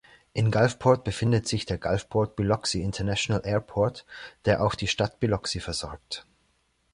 In 0.33 0.49
Gulfport 0.49 1.03
befindet 1.03 1.47
sich 1.47 1.67
der 1.67 1.77
Gulfport-Biloxi 1.77 2.81
International 2.81 3.45
Airport, 3.45 4.07
der 4.45 4.63
auch 4.63 4.73
die 4.73 4.87
Stadt 4.87 5.19
Biloxi 5.19 5.59
versorgt. 5.59 6.25